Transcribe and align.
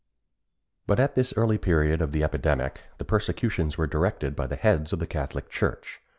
But 0.87 0.99
at 0.99 1.13
this 1.13 1.31
early 1.37 1.59
period 1.59 2.01
of 2.01 2.11
the 2.11 2.23
epidemic 2.23 2.81
the 2.97 3.05
persecutions 3.05 3.77
were 3.77 3.85
directed 3.85 4.35
by 4.35 4.47
the 4.47 4.55
heads 4.55 4.93
of 4.93 4.97
the 4.97 5.05
Catholic 5.05 5.47
Church. 5.47 5.99